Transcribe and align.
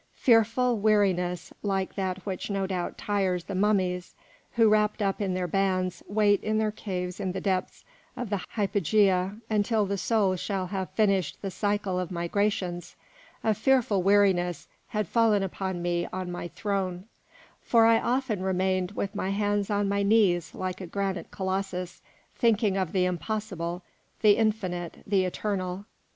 Fearful 0.15 0.79
weariness, 0.79 1.53
like 1.61 1.93
that 1.93 2.25
which 2.25 2.49
no 2.49 2.65
doubt 2.65 2.97
tires 2.97 3.43
the 3.43 3.53
mummies, 3.53 4.15
who, 4.53 4.67
wrapped 4.67 4.99
up 4.99 5.21
in 5.21 5.35
their 5.35 5.45
bands, 5.45 6.01
wait 6.07 6.43
in 6.43 6.57
their 6.57 6.71
caves 6.71 7.19
in 7.19 7.33
the 7.33 7.39
depths 7.39 7.85
of 8.17 8.31
the 8.31 8.43
hypogea 8.55 9.39
until 9.47 9.85
the 9.85 9.99
soul 9.99 10.35
shall 10.35 10.65
have 10.65 10.89
finished 10.89 11.39
the 11.43 11.51
cycle 11.51 11.99
of 11.99 12.09
migrations, 12.09 12.95
a 13.43 13.53
fearful 13.53 14.01
weariness 14.01 14.67
had 14.87 15.07
fallen 15.07 15.43
upon 15.43 15.83
me 15.83 16.07
on 16.11 16.31
my 16.31 16.47
throne; 16.47 17.05
for 17.61 17.85
I 17.85 17.99
often 17.99 18.41
remained 18.41 18.93
with 18.93 19.13
my 19.13 19.29
hands 19.29 19.69
on 19.69 19.87
my 19.87 20.01
knees 20.01 20.55
like 20.55 20.81
a 20.81 20.87
granite 20.87 21.29
colossus, 21.29 22.01
thinking 22.35 22.75
of 22.75 22.91
the 22.91 23.05
impossible, 23.05 23.83
the 24.21 24.31
infinite, 24.31 25.03
the 25.05 25.25
eternal. 25.25 25.85